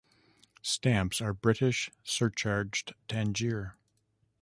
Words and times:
Stamps 0.63 1.21
are 1.21 1.31
British 1.31 1.91
surcharged 2.03 2.95
Tangier. 3.07 3.77